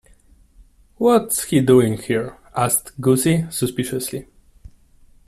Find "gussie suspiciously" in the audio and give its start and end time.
2.99-4.25